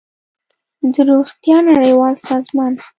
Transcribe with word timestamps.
د 0.93 0.95
روغتیا 1.09 1.57
نړیوال 1.69 2.15
سازمان 2.27 2.73